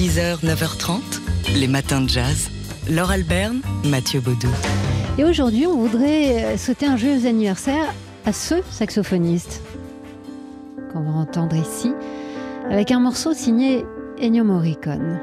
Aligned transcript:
6h, 0.00 0.42
9h30, 0.42 1.00
les 1.56 1.68
matins 1.68 2.00
de 2.00 2.08
jazz. 2.08 2.48
Laure 2.88 3.10
Alberne, 3.10 3.60
Mathieu 3.84 4.20
Baudou. 4.20 4.48
Et 5.18 5.24
aujourd'hui, 5.24 5.66
on 5.66 5.76
voudrait 5.76 6.42
euh, 6.42 6.56
souhaiter 6.56 6.86
un 6.86 6.96
joyeux 6.96 7.26
anniversaire 7.26 7.84
à 8.24 8.32
ce 8.32 8.54
saxophoniste 8.70 9.60
qu'on 10.90 11.00
va 11.02 11.10
entendre 11.10 11.54
ici, 11.54 11.92
avec 12.70 12.92
un 12.92 12.98
morceau 12.98 13.34
signé 13.34 13.84
Ennio 14.18 14.42
Morricone. 14.42 15.20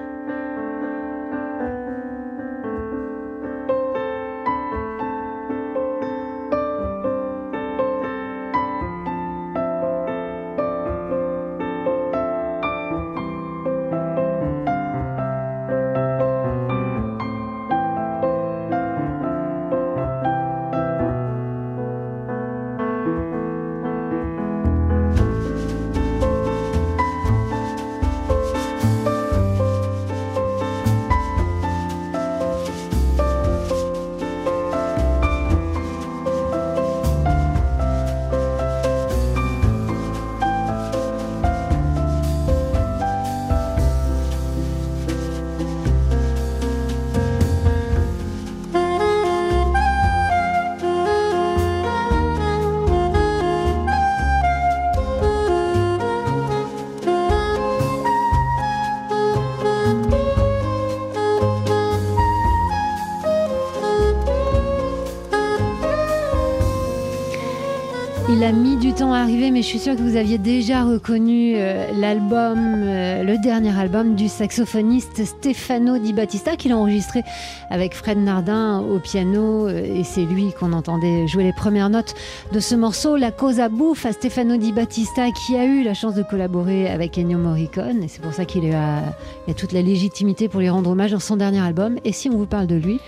Mis 68.58 68.76
du 68.76 68.94
temps 68.94 69.14
à 69.14 69.20
arriver, 69.20 69.52
mais 69.52 69.62
je 69.62 69.68
suis 69.68 69.80
sûre 69.80 69.96
que 69.96 70.02
vous 70.02 70.16
aviez 70.16 70.38
déjà 70.38 70.84
reconnu 70.84 71.54
euh, 71.56 71.92
l'album, 71.94 72.58
euh, 72.58 73.24
le 73.24 73.38
dernier 73.42 73.78
album 73.78 74.16
du 74.16 74.28
saxophoniste 74.28 75.24
Stefano 75.26 76.00
Di 76.00 76.12
Battista, 76.12 76.56
qu'il 76.56 76.72
a 76.72 76.78
enregistré 76.78 77.24
avec 77.70 77.94
Fred 77.94 78.18
Nardin 78.18 78.80
au 78.80 79.00
piano, 79.00 79.68
euh, 79.68 80.00
et 80.00 80.04
c'est 80.04 80.26
lui 80.26 80.54
qu'on 80.60 80.74
entendait 80.74 81.28
jouer 81.28 81.44
les 81.44 81.54
premières 81.54 81.90
notes 81.90 82.16
de 82.52 82.60
ce 82.60 82.74
morceau, 82.74 83.16
La 83.16 83.32
Cosa 83.32 83.70
Bouffe, 83.70 84.06
à 84.06 84.12
Stefano 84.12 84.58
Di 84.58 84.72
Battista, 84.72 85.30
qui 85.32 85.56
a 85.56 85.66
eu 85.66 85.84
la 85.84 85.94
chance 85.94 86.16
de 86.16 86.24
collaborer 86.24 86.90
avec 86.90 87.18
Ennio 87.18 87.38
Morricone, 87.38 88.04
et 88.04 88.08
c'est 88.08 88.22
pour 88.22 88.34
ça 88.34 88.46
qu'il 88.46 88.74
a, 88.74 89.00
a 89.48 89.54
toute 89.56 89.72
la 89.72 89.82
légitimité 89.82 90.48
pour 90.48 90.62
lui 90.62 90.70
rendre 90.70 90.90
hommage 90.90 91.12
dans 91.12 91.20
son 91.20 91.38
dernier 91.38 91.60
album. 91.60 91.98
Et 92.06 92.12
si 92.12 92.30
on 92.30 92.38
vous 92.38 92.48
parle 92.48 92.68
de 92.68 92.76
lui, 92.76 93.00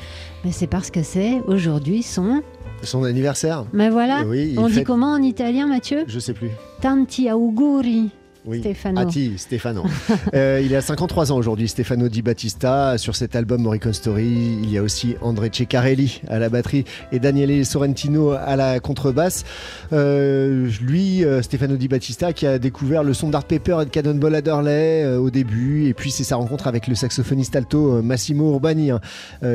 ben 0.44 0.52
c'est 0.54 0.68
parce 0.68 0.92
que 0.92 1.04
c'est 1.04 1.42
aujourd'hui 1.48 2.04
son 2.04 2.44
son 2.84 3.04
anniversaire. 3.04 3.66
Mais 3.74 3.90
voilà. 3.90 4.24
Oui, 4.26 4.56
On 4.58 4.68
dit 4.68 4.84
comment 4.84 5.14
en 5.14 5.22
italien, 5.22 5.68
Mathieu? 5.68 6.04
Je 6.08 6.20
sais 6.20 6.34
plus. 6.34 6.50
Tanti 6.82 7.32
auguri. 7.32 8.12
Oui. 8.46 8.60
Stefano. 8.60 9.02
Atti, 9.02 9.34
Stefano. 9.38 9.84
Euh, 10.36 10.62
il 10.64 10.76
a 10.76 10.82
53 10.82 11.32
ans 11.32 11.38
aujourd'hui, 11.38 11.68
Stefano 11.68 12.08
Di 12.08 12.22
Battista. 12.22 12.98
Sur 12.98 13.16
cet 13.16 13.36
album 13.36 13.62
Morricone 13.62 13.94
Story, 13.94 14.60
il 14.62 14.72
y 14.72 14.78
a 14.78 14.84
aussi 14.84 15.16
André 15.22 15.50
Ceccarelli 15.52 16.22
à 16.28 16.38
la 16.40 16.50
batterie 16.50 16.84
et 17.12 17.20
Daniele 17.20 17.66
Sorrentino 17.66 18.32
à 18.32 18.56
la 18.56 18.80
contrebasse. 18.80 19.44
Euh, 19.92 20.70
lui, 20.82 21.24
euh, 21.24 21.42
Stefano 21.42 21.78
Di 21.78 21.88
Battista, 21.88 22.32
qui 22.32 22.46
a 22.46 22.60
découvert 22.60 23.04
le 23.04 23.14
son 23.14 23.30
d'Art 23.30 23.46
Pepper 23.46 23.78
et 23.82 23.86
de 23.86 23.90
Cannonball 23.90 24.36
Adderley 24.36 25.06
au 25.18 25.30
début, 25.30 25.88
et 25.88 25.94
puis 25.94 26.12
c'est 26.12 26.24
sa 26.24 26.36
rencontre 26.36 26.68
avec 26.68 26.88
le 26.88 26.96
saxophoniste 26.96 27.56
alto 27.56 28.02
Massimo 28.02 28.52
Urbani 28.54 28.92
hein, 28.92 29.00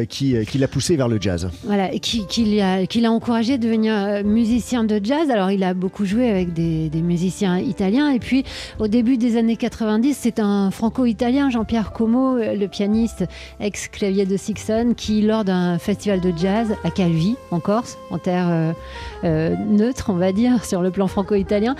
qui, 0.08 0.34
qui 0.47 0.58
l'a 0.58 0.69
poussé 0.69 0.97
vers 0.97 1.08
le 1.08 1.20
jazz. 1.20 1.48
Voilà, 1.64 1.92
et 1.92 2.00
qui, 2.00 2.26
qui 2.26 2.56
l'a 2.56 2.87
qui 2.87 3.06
encouragé 3.06 3.54
à 3.54 3.58
devenir 3.58 4.25
musicien 4.25 4.84
de 4.84 5.00
jazz. 5.03 5.31
Alors, 5.31 5.50
il 5.50 5.62
a 5.62 5.75
beaucoup 5.75 6.04
joué 6.04 6.31
avec 6.31 6.53
des, 6.53 6.88
des 6.88 7.03
musiciens 7.03 7.58
italiens. 7.58 8.10
Et 8.10 8.19
puis, 8.19 8.44
au 8.78 8.88
début 8.88 9.16
des 9.16 9.36
années 9.36 9.56
90, 9.56 10.16
c'est 10.20 10.40
un 10.40 10.70
franco-italien, 10.70 11.50
Jean-Pierre 11.50 11.92
Como, 11.92 12.36
euh, 12.36 12.54
le 12.54 12.68
pianiste 12.68 13.24
ex-clavier 13.60 14.26
de 14.26 14.36
Sixon, 14.36 14.94
qui, 14.96 15.22
lors 15.22 15.44
d'un 15.44 15.78
festival 15.78 16.20
de 16.20 16.32
jazz 16.36 16.74
à 16.84 16.90
Calvi, 16.90 17.36
en 17.50 17.60
Corse, 17.60 17.98
en 18.10 18.18
terre 18.18 18.48
euh, 18.50 18.72
euh, 19.24 19.54
neutre, 19.68 20.10
on 20.10 20.16
va 20.16 20.32
dire, 20.32 20.64
sur 20.66 20.82
le 20.82 20.90
plan 20.90 21.06
franco-italien, 21.06 21.76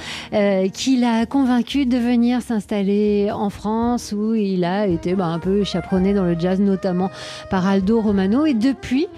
qui 0.73 0.97
l'a 0.97 1.27
convaincu 1.27 1.87
de 1.87 1.97
venir 1.97 2.43
s'installer 2.43 3.31
en 3.33 3.51
France, 3.51 4.15
où 4.17 4.35
il 4.35 4.65
a 4.65 4.87
été 4.87 5.15
bah, 5.15 5.27
un 5.27 5.39
peu 5.39 5.65
chaperonné 5.65 6.15
dans 6.15 6.25
le 6.25 6.39
jazz, 6.39 6.61
notamment 6.61 7.11
par 7.51 7.67
Aldo 7.67 8.01
Romano. 8.01 8.47
Et 8.47 8.55
depuis, 8.55 9.09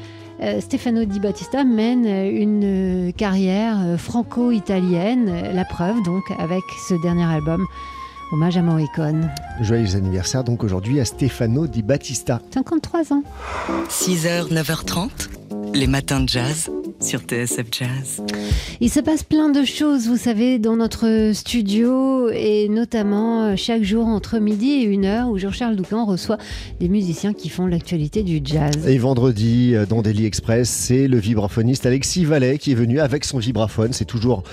Stefano 0.60 1.04
Di 1.04 1.18
Battista 1.20 1.64
mène 1.64 2.06
euh, 2.06 2.30
une 2.30 3.08
euh, 3.08 3.12
carrière 3.12 3.78
euh, 3.80 3.96
franco-italienne, 3.96 5.28
euh, 5.28 5.52
la 5.52 5.64
preuve 5.64 6.02
donc 6.04 6.24
avec 6.38 6.62
ce 6.88 6.94
dernier 7.02 7.24
album, 7.24 7.64
hommage 8.32 8.56
à 8.56 8.62
Morricone. 8.62 9.30
Joyeux 9.60 9.96
anniversaire 9.96 10.44
donc 10.44 10.62
aujourd'hui 10.62 11.00
à 11.00 11.04
Stefano 11.04 11.66
Di 11.66 11.82
Battista. 11.82 12.40
53 12.52 13.12
ans. 13.12 13.22
6h, 13.88 14.52
9h30, 14.52 15.35
les 15.76 15.86
matins 15.86 16.20
de 16.20 16.28
jazz 16.28 16.70
sur 17.00 17.20
TSF 17.20 17.66
Jazz. 17.70 18.22
Il 18.80 18.90
se 18.90 19.00
passe 19.00 19.22
plein 19.22 19.50
de 19.50 19.62
choses, 19.64 20.08
vous 20.08 20.16
savez, 20.16 20.58
dans 20.58 20.76
notre 20.76 21.32
studio 21.34 22.30
et 22.30 22.68
notamment 22.70 23.44
euh, 23.44 23.56
chaque 23.56 23.82
jour 23.82 24.06
entre 24.06 24.38
midi 24.38 24.70
et 24.70 24.82
une 24.84 25.04
heure 25.04 25.28
où 25.28 25.36
Jean-Charles 25.36 25.76
Doucan 25.76 26.06
reçoit 26.06 26.38
des 26.80 26.88
musiciens 26.88 27.34
qui 27.34 27.50
font 27.50 27.66
l'actualité 27.66 28.22
du 28.22 28.40
jazz. 28.42 28.88
Et 28.88 28.96
vendredi, 28.96 29.74
euh, 29.74 29.84
dans 29.84 30.00
Daily 30.00 30.24
Express, 30.24 30.70
c'est 30.70 31.08
le 31.08 31.18
vibraphoniste 31.18 31.84
Alexis 31.84 32.24
Vallet 32.24 32.56
qui 32.56 32.72
est 32.72 32.76
venu 32.76 32.98
avec 32.98 33.26
son 33.26 33.38
vibraphone. 33.38 33.92
C'est 33.92 34.06
toujours 34.06 34.44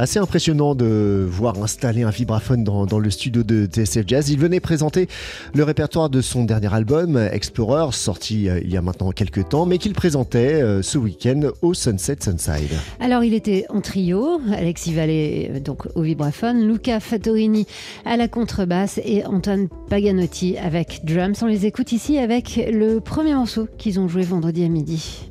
assez 0.00 0.18
impressionnant 0.18 0.74
de 0.74 1.26
voir 1.28 1.62
installer 1.62 2.04
un 2.04 2.10
vibraphone 2.10 2.64
dans, 2.64 2.98
le 2.98 3.10
studio 3.10 3.42
de 3.42 3.66
TSF 3.66 4.04
Jazz. 4.06 4.30
Il 4.30 4.38
venait 4.38 4.58
présenter 4.58 5.08
le 5.54 5.62
répertoire 5.62 6.08
de 6.08 6.22
son 6.22 6.44
dernier 6.44 6.72
album, 6.72 7.18
Explorer, 7.18 7.92
sorti 7.92 8.48
euh, 8.48 8.60
il 8.64 8.72
y 8.72 8.78
a 8.78 8.82
maintenant 8.82 9.12
quelques 9.12 9.50
temps, 9.50 9.66
mais 9.66 9.76
qu'il 9.76 9.92
présentait 9.92 10.62
euh, 10.62 10.80
ce 10.80 10.96
week-end 10.96 11.50
au 11.60 11.74
Sunset 11.74 12.16
Sunside. 12.20 12.72
Alors 12.98 13.24
il 13.24 13.34
était 13.34 13.66
en 13.68 13.82
trio, 13.82 14.40
Alexis 14.52 14.94
Vallée 14.94 15.50
euh, 15.54 15.60
donc 15.60 15.86
au 15.94 16.02
vibraphone, 16.02 16.66
Luca 16.66 16.98
Fattorini 16.98 17.66
à 18.06 18.16
la 18.16 18.26
contrebasse 18.26 18.98
et 19.04 19.26
Antoine 19.26 19.68
Paganotti 19.90 20.56
avec 20.56 21.02
drums. 21.04 21.42
On 21.42 21.46
les 21.46 21.66
écoute 21.66 21.92
ici 21.92 22.16
avec 22.16 22.58
le 22.72 23.00
premier 23.00 23.34
morceau 23.34 23.68
qu'ils 23.76 24.00
ont 24.00 24.08
joué 24.08 24.22
vendredi 24.22 24.64
à 24.64 24.68
midi. 24.68 25.29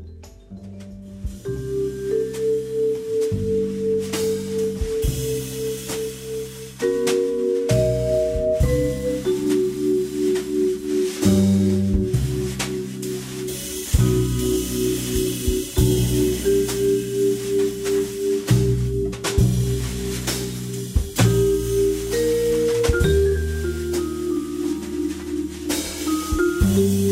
you. 26.79 27.08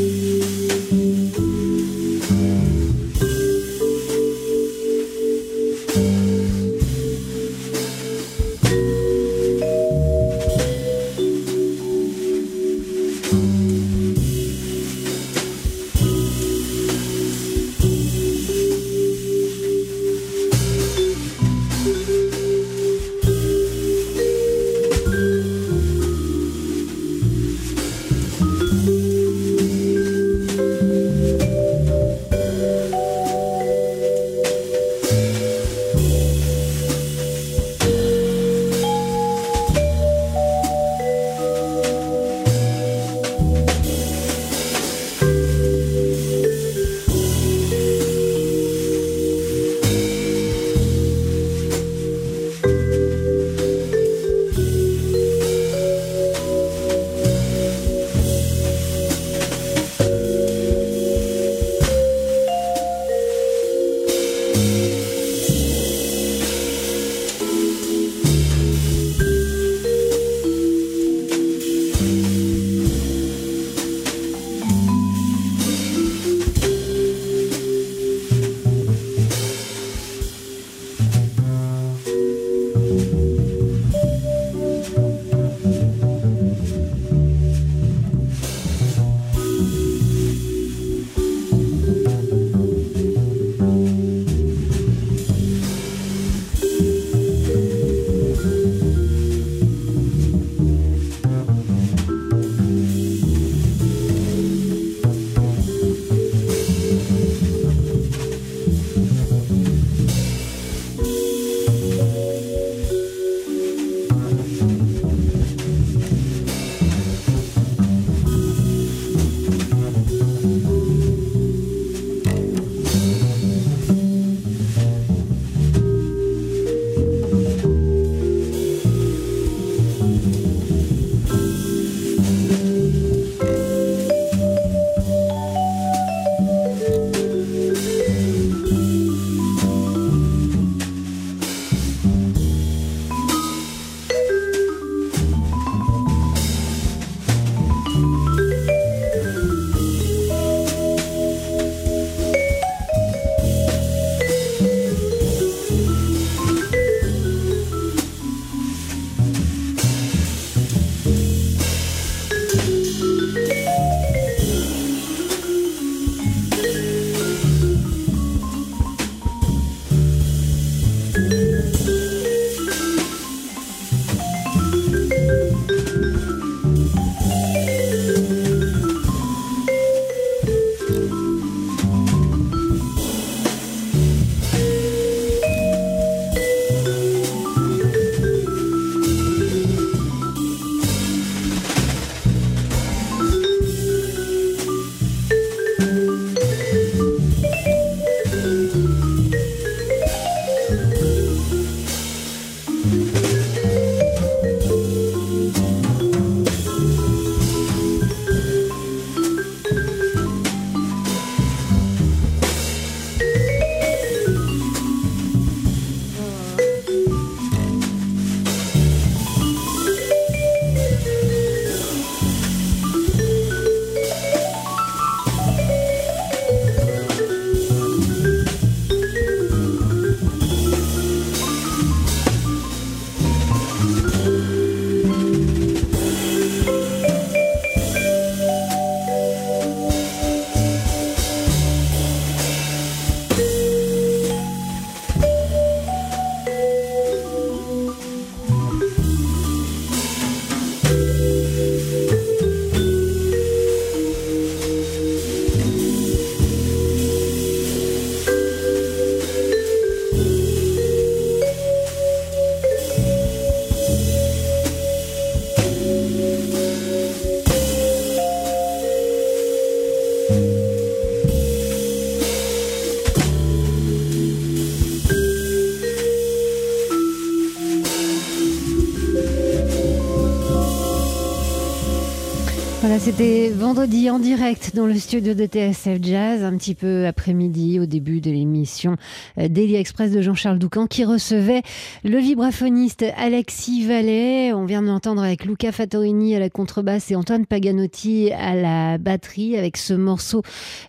Voilà, 282.80 283.00
c'était 283.00 283.50
vendredi 283.50 284.08
en 284.12 284.20
direct 284.20 284.76
dans 284.76 284.86
le 284.86 284.94
studio 285.00 285.34
de 285.34 285.46
TSF 285.46 285.98
Jazz, 286.00 286.44
un 286.44 286.56
petit 286.58 286.76
peu 286.76 287.08
après-midi, 287.08 287.80
au 287.80 287.88
début 287.88 288.22
de 288.22 288.30
l'émission 288.30 288.98
euh, 289.40 289.48
Daily 289.48 289.76
Express 289.76 290.12
de 290.12 290.22
Jean-Charles 290.22 290.60
Doucan, 290.60 290.86
qui 290.86 291.04
recevait 291.04 291.64
le 292.04 292.20
vibraphoniste 292.20 293.04
Alexis 293.18 293.88
Vallet. 293.88 294.54
On 294.54 294.66
vient 294.66 294.84
de 294.84 294.88
l'entendre 294.88 295.24
avec 295.24 295.44
Luca 295.46 295.72
Fattorini 295.72 296.36
à 296.36 296.40
la 296.40 296.52
contrebasse 296.52 297.10
et 297.10 297.16
Antoine 297.16 297.48
Paganotti 297.48 298.32
à 298.32 298.54
la 298.56 299.00
batterie, 299.00 299.58
avec 299.58 299.76
ce 299.76 299.96
morceau 299.96 300.44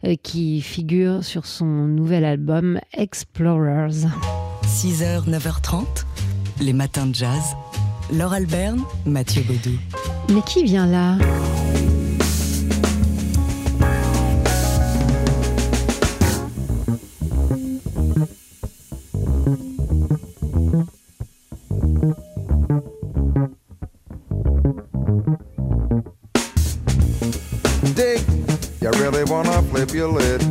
euh, 0.04 0.14
qui 0.22 0.60
figure 0.60 1.24
sur 1.24 1.46
son 1.46 1.64
nouvel 1.64 2.26
album 2.26 2.80
Explorers. 2.92 4.08
6h, 4.66 5.26
9h30, 5.26 5.86
les 6.60 6.74
matins 6.74 7.06
de 7.06 7.14
jazz. 7.14 7.56
Laure 8.12 8.34
Alberne, 8.34 8.82
Mathieu 9.06 9.42
Baudou. 9.42 9.78
Mais 10.30 10.42
qui 10.42 10.64
vient 10.64 10.86
là 10.86 11.16
Dig, 27.94 28.20
you 28.82 28.90
really 29.00 29.24
wanna 29.24 29.62
flip 29.70 29.92
your 29.94 30.08
lid? 30.08 30.42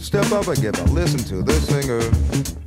Step 0.00 0.30
up 0.30 0.46
and 0.46 0.60
give 0.60 0.78
a 0.78 0.84
listen 0.92 1.18
to 1.24 1.42
this 1.42 1.66
singer. 1.66 2.61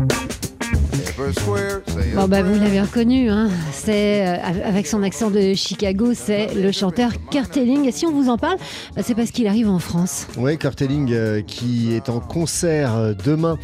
Bon 2.16 2.28
bah 2.28 2.42
vous 2.42 2.60
l'avez 2.60 2.82
reconnu, 2.82 3.30
hein. 3.30 3.50
c'est 3.72 4.28
euh, 4.28 4.36
avec 4.66 4.88
son 4.88 5.04
accent 5.04 5.30
de 5.30 5.54
Chicago, 5.54 6.14
c'est 6.14 6.54
le 6.54 6.72
chanteur 6.72 7.12
Kurt 7.32 7.56
Elling. 7.56 7.86
Et 7.86 7.92
si 7.92 8.06
on 8.06 8.12
vous 8.12 8.30
en 8.30 8.38
parle, 8.38 8.58
bah, 8.96 9.02
c'est 9.04 9.16
parce 9.16 9.32
qu'il 9.32 9.48
arrive 9.48 9.70
en 9.70 9.80
France. 9.80 10.28
Oui, 10.38 10.58
Kurt 10.58 10.82
Elling 10.82 11.12
euh, 11.12 11.42
qui 11.42 11.94
est 11.94 12.10
en 12.10 12.20
concert 12.20 12.96
euh, 12.96 13.14
demain 13.14 13.58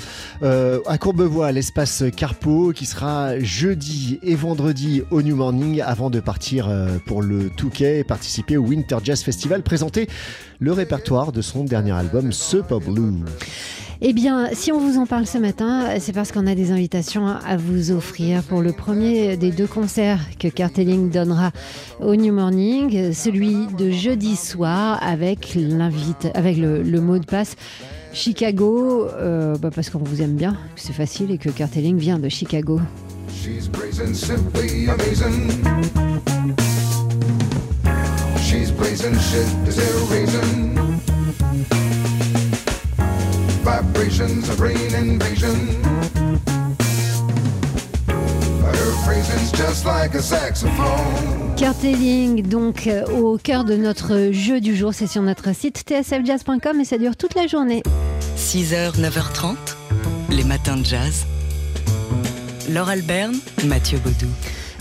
euh, 0.43 0.79
à 0.87 0.97
Courbevoie, 0.97 1.47
à 1.47 1.51
l'espace 1.51 2.03
Carpo, 2.15 2.71
qui 2.73 2.85
sera 2.85 3.39
jeudi 3.39 4.19
et 4.23 4.35
vendredi 4.35 5.03
au 5.11 5.21
New 5.21 5.35
Morning 5.35 5.81
avant 5.81 6.09
de 6.09 6.19
partir 6.19 6.69
pour 7.05 7.21
le 7.21 7.49
Touquet 7.49 7.99
et 7.99 8.03
participer 8.03 8.57
au 8.57 8.63
Winter 8.63 8.97
Jazz 9.03 9.23
Festival, 9.23 9.61
présenter 9.61 10.07
le 10.59 10.71
répertoire 10.71 11.31
de 11.31 11.41
son 11.41 11.63
dernier 11.63 11.91
album, 11.91 12.31
Super 12.31 12.79
Blue. 12.79 13.25
Eh 14.03 14.13
bien, 14.13 14.49
si 14.53 14.71
on 14.71 14.79
vous 14.79 14.97
en 14.97 15.05
parle 15.05 15.27
ce 15.27 15.37
matin, 15.37 15.99
c'est 15.99 16.11
parce 16.11 16.31
qu'on 16.31 16.47
a 16.47 16.55
des 16.55 16.71
invitations 16.71 17.27
à 17.27 17.55
vous 17.55 17.91
offrir 17.91 18.41
pour 18.41 18.63
le 18.63 18.71
premier 18.71 19.37
des 19.37 19.51
deux 19.51 19.67
concerts 19.67 20.19
que 20.39 20.47
Kurt 20.47 20.79
Elling 20.79 21.11
donnera 21.11 21.51
au 21.99 22.15
New 22.15 22.33
Morning, 22.33 23.13
celui 23.13 23.67
de 23.77 23.91
jeudi 23.91 24.35
soir 24.35 24.97
avec 25.03 25.53
l'invite, 25.53 26.29
avec 26.33 26.57
le, 26.57 26.81
mot 26.99 27.19
de 27.19 27.25
passe. 27.25 27.55
Chicago, 28.11 29.05
euh, 29.05 29.55
bah 29.57 29.69
parce 29.73 29.91
qu'on 29.91 29.99
vous 29.99 30.23
aime 30.23 30.35
bien, 30.35 30.57
c'est 30.75 30.93
facile 30.93 31.29
et 31.29 31.37
que 31.37 31.49
Kurt 31.49 31.77
Elling 31.77 31.97
vient 31.97 32.17
de 32.17 32.27
Chicago. 32.27 32.81
She's 33.29 33.69
brazen, 33.69 34.15
simply 34.15 34.89
amazing. 34.89 35.47
She's 38.39 38.71
blazing 38.71 39.13
shit, 39.19 39.47
is 39.67 39.77
reason? 40.09 40.81
Vibrations 43.63 44.49
of 44.49 44.57
brain 44.57 44.75
invasion. 44.95 45.55
Her 48.07 48.91
phrasing's 49.05 49.51
just 49.51 49.85
like 49.85 50.15
a 50.15 50.21
saxophone. 50.21 51.55
Kurt 51.57 51.83
Elling, 51.83 52.41
donc 52.41 52.87
euh, 52.87 53.05
au 53.05 53.37
cœur 53.37 53.63
de 53.63 53.75
notre 53.75 54.31
jeu 54.31 54.59
du 54.59 54.75
jour, 54.75 54.95
c'est 54.95 55.05
sur 55.05 55.21
notre 55.21 55.53
site 55.53 55.83
tsfjazz.com 55.87 56.79
et 56.79 56.85
ça 56.85 56.97
dure 56.97 57.15
toute 57.15 57.35
la 57.35 57.45
journée. 57.45 57.83
6h, 58.35 58.99
9h30, 58.99 59.55
les 60.31 60.43
matins 60.43 60.77
de 60.77 60.85
jazz. 60.85 61.27
Laure 62.69 62.89
Alberne, 62.89 63.35
Mathieu 63.65 63.99
Baudou. 63.99 64.27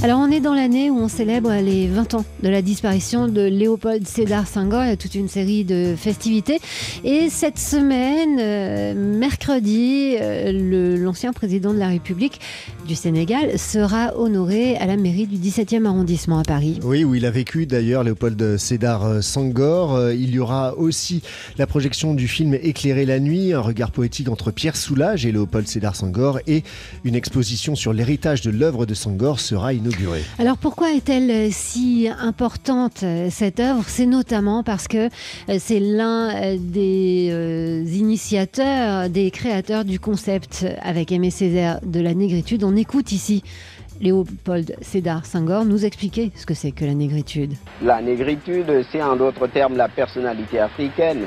Alors 0.02 0.18
on 0.18 0.30
est 0.30 0.40
dans 0.40 0.54
l'année 0.54 0.88
où 0.88 0.96
on 0.96 1.08
célèbre 1.08 1.52
les 1.62 1.86
20 1.86 2.14
ans 2.14 2.24
de 2.42 2.48
la 2.48 2.62
disparition 2.62 3.28
de 3.28 3.42
Léopold 3.42 4.08
Sédar 4.08 4.46
Senghor. 4.48 4.82
Il 4.84 4.88
y 4.88 4.92
a 4.92 4.96
toute 4.96 5.14
une 5.14 5.28
série 5.28 5.62
de 5.62 5.94
festivités. 5.94 6.58
Et 7.04 7.28
cette 7.28 7.58
semaine, 7.58 8.38
euh, 8.40 8.94
mercredi, 8.94 10.16
euh, 10.18 10.96
l'ancien 10.96 11.34
président 11.34 11.74
de 11.74 11.78
la 11.78 11.88
République 11.88 12.40
du 12.88 12.94
Sénégal 12.94 13.58
sera 13.58 14.18
honoré 14.18 14.78
à 14.78 14.86
la 14.86 14.96
mairie 14.96 15.26
du 15.26 15.36
17e 15.36 15.84
arrondissement 15.84 16.38
à 16.38 16.44
Paris. 16.44 16.80
Oui, 16.82 17.04
où 17.04 17.14
il 17.14 17.26
a 17.26 17.30
vécu 17.30 17.66
d'ailleurs, 17.66 18.02
Léopold 18.02 18.56
Sédar 18.56 19.04
euh. 19.04 19.20
Euh, 19.36 20.14
Il 20.18 20.30
y 20.30 20.38
aura 20.38 20.78
aussi 20.78 21.20
la 21.58 21.66
projection 21.66 22.14
du 22.14 22.26
film 22.26 22.54
Éclairer 22.54 23.04
la 23.04 23.20
nuit, 23.20 23.52
un 23.52 23.60
regard 23.60 23.90
poétique 23.90 24.30
entre 24.30 24.50
Pierre 24.50 24.76
Soulages 24.76 25.26
et 25.26 25.32
Léopold 25.32 25.68
Sédar 25.68 25.94
Sangor, 25.94 26.38
et 26.46 26.62
une 27.04 27.14
exposition 27.14 27.74
sur 27.74 27.92
l'héritage 27.92 28.40
de 28.40 28.50
l'œuvre 28.50 28.86
de 28.86 28.94
Sangor 28.94 29.40
sera 29.40 29.74
inaugurée. 29.74 29.89
Alors 30.38 30.56
pourquoi 30.56 30.92
est-elle 30.92 31.30
euh, 31.30 31.48
si 31.50 32.08
importante 32.20 33.02
euh, 33.02 33.28
cette 33.30 33.60
œuvre? 33.60 33.84
C'est 33.86 34.06
notamment 34.06 34.62
parce 34.62 34.88
que 34.88 35.06
euh, 35.06 35.56
c'est 35.58 35.80
l'un 35.80 36.56
des 36.56 37.84
initiateurs, 37.98 39.08
des 39.08 39.30
créateurs 39.30 39.84
du 39.84 39.98
concept 39.98 40.66
avec 40.82 41.12
Aimé 41.12 41.30
Césaire 41.30 41.80
de 41.84 42.00
la 42.00 42.14
négritude. 42.14 42.64
On 42.64 42.76
écoute 42.76 43.12
ici 43.12 43.42
Léopold 44.00 44.76
Sédar 44.80 45.26
Senghor 45.26 45.64
nous 45.64 45.84
expliquer 45.84 46.32
ce 46.34 46.46
que 46.46 46.54
c'est 46.54 46.72
que 46.72 46.84
la 46.84 46.94
négritude. 46.94 47.52
La 47.82 48.00
négritude, 48.00 48.84
c'est 48.90 49.02
en 49.02 49.16
d'autres 49.16 49.46
termes 49.46 49.76
la 49.76 49.88
personnalité 49.88 50.58
africaine. 50.58 51.26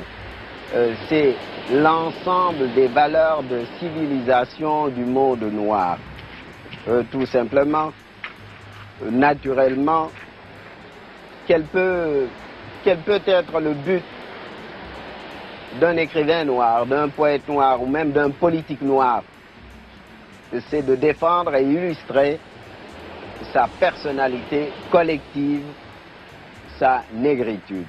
Euh, 0.74 0.92
c'est 1.08 1.34
l'ensemble 1.72 2.72
des 2.74 2.88
valeurs 2.88 3.42
de 3.44 3.62
civilisation 3.78 4.88
du 4.88 5.04
monde 5.04 5.42
noir. 5.52 5.98
Euh, 6.88 7.02
tout 7.10 7.26
simplement, 7.26 7.92
naturellement, 9.10 10.10
quel 11.46 11.62
peut, 11.64 12.26
quel 12.84 12.98
peut 12.98 13.20
être 13.26 13.60
le 13.60 13.72
but 13.74 14.02
d'un 15.80 15.96
écrivain 15.96 16.44
noir, 16.44 16.86
d'un 16.86 17.08
poète 17.08 17.48
noir 17.48 17.82
ou 17.82 17.86
même 17.86 18.12
d'un 18.12 18.30
politique 18.30 18.82
noir? 18.82 19.22
C'est 20.70 20.86
de 20.86 20.94
défendre 20.94 21.54
et 21.56 21.64
illustrer 21.64 22.38
sa 23.52 23.68
personnalité 23.80 24.70
collective, 24.90 25.62
sa 26.78 27.02
négritude. 27.12 27.86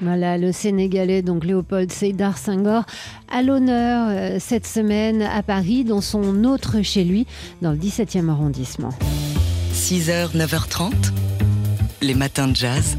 Voilà, 0.00 0.38
le 0.38 0.52
Sénégalais, 0.52 1.22
donc 1.22 1.44
Léopold 1.44 1.90
Sédar 1.90 2.38
Senghor, 2.38 2.84
à 3.32 3.42
l'honneur 3.42 4.06
euh, 4.08 4.36
cette 4.38 4.66
semaine 4.66 5.22
à 5.22 5.42
Paris, 5.42 5.82
dans 5.82 6.00
son 6.00 6.44
autre 6.44 6.82
chez 6.82 7.02
lui, 7.02 7.26
dans 7.62 7.72
le 7.72 7.78
17e 7.78 8.28
arrondissement. 8.28 8.90
6h, 9.78 10.36
9h30, 10.36 10.92
les 12.02 12.14
matins 12.14 12.48
de 12.48 12.56
jazz. 12.56 12.98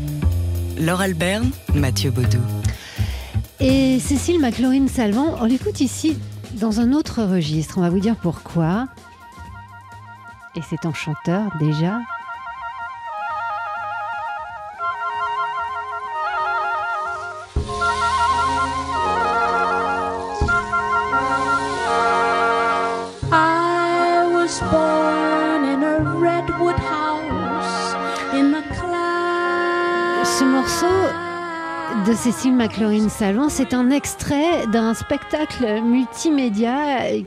Laure 0.79 1.01
Alberne, 1.01 1.51
Mathieu 1.75 2.09
Baudou. 2.09 2.39
Et 3.59 3.99
Cécile 3.99 4.39
McLaurin 4.39 4.87
Salvant, 4.87 5.35
on 5.41 5.45
l'écoute 5.45 5.81
ici 5.81 6.17
dans 6.53 6.79
un 6.79 6.93
autre 6.93 7.21
registre. 7.21 7.77
On 7.77 7.81
va 7.81 7.89
vous 7.89 7.99
dire 7.99 8.15
pourquoi. 8.15 8.87
Et 10.55 10.61
c'est 10.67 10.85
en 10.85 10.93
chanteur 10.93 11.51
déjà. 11.59 11.99
Ce 30.39 30.45
morceau 30.45 30.85
de 32.05 32.13
Cécile 32.13 32.53
McLaurin 32.53 33.09
Salvant, 33.09 33.49
c'est 33.49 33.73
un 33.73 33.89
extrait 33.89 34.67
d'un 34.67 34.93
spectacle 34.93 35.81
multimédia 35.81 36.75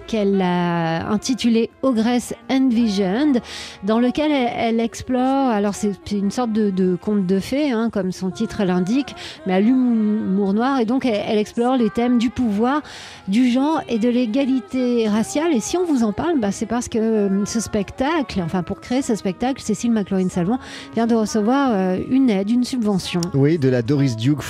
qu'elle 0.07 0.41
a 0.41 1.09
intitulé 1.11 1.71
Ogress 1.83 2.35
Envisioned, 2.51 3.41
dans 3.83 3.99
lequel 3.99 4.31
elle, 4.31 4.81
explore, 4.81 5.49
alors 5.49 5.75
c'est 5.75 6.13
une 6.13 6.31
sorte 6.31 6.53
de, 6.53 6.97
conte 6.97 7.27
de 7.27 7.41
fées, 7.41 7.73
hein, 7.73 7.91
comme 7.91 8.13
son 8.13 8.31
titre 8.31 8.65
l'indique, 8.65 9.15
mais 9.47 9.55
à 9.55 9.61
l'humour 9.61 10.55
noir, 10.55 10.81
et 10.81 10.85
donc 10.85 11.07
elle, 11.07 11.39
explore 11.39 11.77
les 11.77 11.91
thèmes 11.91 12.19
du 12.19 12.31
pouvoir, 12.31 12.83
du 13.29 13.51
genre 13.51 13.83
et 13.89 13.99
de 13.99 14.09
l'égalité 14.09 15.09
raciale. 15.09 15.53
Et 15.53 15.61
si 15.61 15.77
on 15.77 15.85
vous 15.85 16.05
en 16.05 16.13
parle, 16.13 16.39
bah, 16.39 16.53
c'est 16.53 16.67
parce 16.67 16.89
que 16.89 16.99
euh, 16.99 17.45
ce 17.47 17.61
spectacle, 17.61 18.41
enfin 18.45 18.63
pour 18.63 18.81
créer 18.81 19.03
ce 19.03 19.15
spectacle, 19.15 19.61
Cécile 19.61 19.93
McLaurin 19.93 20.29
Salvant 20.29 20.59
vient 20.95 21.07
de 21.07 21.15
recevoir 21.15 21.71
euh, 21.73 21.99
une 22.11 22.31
aide, 22.31 22.51
une 22.51 22.65
subvention. 22.65 23.21
Oui, 23.35 23.59
de 23.59 23.69
la 23.69 23.83
Doris 23.83 24.17
Duke 24.17 24.43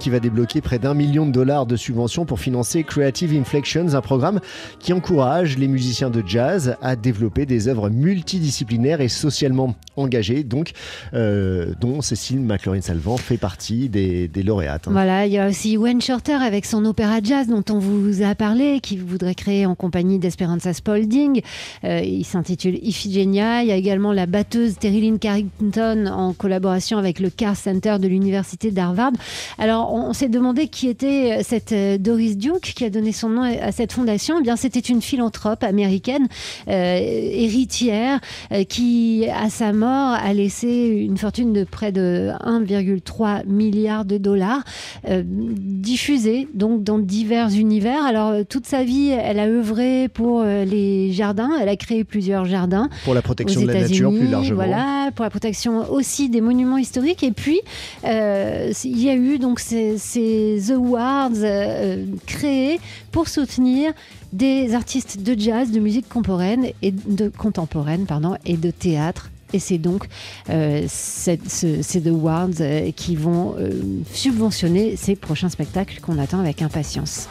Qui 0.00 0.08
va 0.08 0.20
débloquer 0.20 0.62
près 0.62 0.78
d'un 0.78 0.94
million 0.94 1.26
de 1.26 1.30
dollars 1.30 1.66
de 1.66 1.76
subventions 1.76 2.24
pour 2.24 2.40
financer 2.40 2.82
Creative 2.82 3.34
Inflections, 3.38 3.92
un 3.92 4.00
programme 4.00 4.40
qui 4.78 4.94
encourage 4.94 5.58
les 5.58 5.68
musiciens 5.68 6.08
de 6.08 6.22
jazz 6.26 6.76
à 6.80 6.96
développer 6.96 7.44
des 7.44 7.68
œuvres 7.68 7.90
multidisciplinaires 7.90 9.02
et 9.02 9.08
socialement 9.08 9.74
engagées, 9.96 10.44
donc 10.44 10.72
euh, 11.12 11.74
dont 11.78 12.00
Cécile 12.00 12.40
McLaurin-Salvant 12.40 13.18
fait 13.18 13.36
partie 13.36 13.90
des, 13.90 14.28
des 14.28 14.42
lauréates. 14.42 14.88
hein. 14.88 14.92
Voilà, 14.92 15.26
il 15.26 15.32
y 15.32 15.38
a 15.38 15.46
aussi 15.46 15.76
Wayne 15.76 16.00
Shorter 16.00 16.32
avec 16.32 16.64
son 16.64 16.82
opéra 16.86 17.18
jazz 17.22 17.46
dont 17.46 17.64
on 17.68 17.78
vous 17.78 18.22
a 18.22 18.34
parlé, 18.34 18.80
qui 18.80 18.96
voudrait 18.96 19.34
créer 19.34 19.66
en 19.66 19.74
compagnie 19.74 20.18
d'Esperanza 20.18 20.72
Spalding. 20.72 21.42
Euh, 21.84 22.00
il 22.00 22.24
s'intitule 22.24 22.78
Iphigenia. 22.82 23.62
Il 23.62 23.68
y 23.68 23.72
a 23.72 23.76
également 23.76 24.14
la 24.14 24.24
batteuse 24.24 24.78
Terry 24.78 25.12
Carrington 25.20 26.06
en 26.06 26.32
collaboration 26.32 26.96
avec 26.96 27.20
le 27.20 27.28
Carr 27.28 27.56
Center 27.56 27.98
de 28.00 28.08
l'Université 28.08 28.70
d'Harvard. 28.70 29.12
Alors, 29.58 29.92
on, 29.92 30.10
on 30.10 30.12
s'est 30.12 30.28
demandé 30.28 30.68
qui 30.68 30.88
était 30.88 31.42
cette 31.42 31.72
euh, 31.72 31.98
Doris 31.98 32.36
Duke 32.36 32.72
qui 32.74 32.84
a 32.84 32.90
donné 32.90 33.12
son 33.12 33.28
nom 33.28 33.42
à 33.42 33.72
cette 33.72 33.92
fondation. 33.92 34.36
Eh 34.40 34.42
bien, 34.42 34.56
c'était 34.56 34.80
une 34.80 35.02
philanthrope 35.02 35.64
américaine, 35.64 36.28
euh, 36.68 36.98
héritière, 37.00 38.20
euh, 38.52 38.64
qui, 38.64 39.26
à 39.28 39.50
sa 39.50 39.72
mort, 39.72 40.14
a 40.14 40.32
laissé 40.32 40.68
une 40.68 41.16
fortune 41.16 41.52
de 41.52 41.64
près 41.64 41.92
de 41.92 42.30
1,3 42.44 43.46
milliard 43.46 44.04
de 44.04 44.18
dollars 44.18 44.62
euh, 45.08 45.22
diffusée 45.24 46.48
donc 46.54 46.82
dans 46.82 46.98
divers 46.98 47.50
univers. 47.50 48.04
Alors 48.04 48.30
euh, 48.30 48.42
toute 48.48 48.66
sa 48.66 48.84
vie, 48.84 49.08
elle 49.10 49.38
a 49.38 49.46
œuvré 49.46 50.08
pour 50.08 50.40
euh, 50.40 50.64
les 50.64 51.12
jardins. 51.12 51.50
Elle 51.60 51.68
a 51.68 51.76
créé 51.76 52.04
plusieurs 52.04 52.44
jardins 52.44 52.88
Pour 53.04 53.14
la 53.14 53.22
protection 53.22 53.62
de 53.62 53.66
la 53.66 53.80
nature 53.82 54.10
plus 54.10 54.28
largement. 54.28 54.56
Voilà, 54.56 55.10
pour 55.14 55.24
la 55.24 55.30
protection 55.30 55.90
aussi 55.90 56.28
des 56.28 56.40
monuments 56.40 56.78
historiques. 56.78 57.22
Et 57.22 57.32
puis, 57.32 57.60
euh, 58.04 58.72
il 58.84 59.02
y 59.02 59.10
a 59.10 59.14
eu 59.14 59.23
donc 59.38 59.60
ces, 59.60 59.98
ces 59.98 60.72
awards 60.72 61.30
euh, 61.42 62.04
créés 62.26 62.80
pour 63.12 63.28
soutenir 63.28 63.92
des 64.32 64.74
artistes 64.74 65.20
de 65.22 65.38
jazz, 65.38 65.70
de 65.70 65.80
musique 65.80 66.08
contemporaine 66.08 66.66
et 66.82 66.90
de 66.92 67.28
contemporaine, 67.28 68.06
pardon, 68.06 68.36
et 68.44 68.56
de 68.56 68.70
théâtre. 68.70 69.30
Et 69.52 69.58
c'est 69.60 69.78
donc 69.78 70.08
euh, 70.50 70.84
cette- 70.88 71.48
ce- 71.50 71.80
ces 71.82 72.08
awards 72.08 72.48
euh, 72.60 72.90
qui 72.96 73.14
vont 73.14 73.54
euh, 73.58 73.70
subventionner 74.12 74.96
ces 74.96 75.14
prochains 75.14 75.48
spectacles 75.48 76.00
qu'on 76.00 76.18
attend 76.18 76.40
avec 76.40 76.60
impatience. 76.62 77.28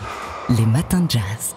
Les 0.57 0.65
matins 0.65 1.01
de 1.01 1.11
jazz. 1.11 1.55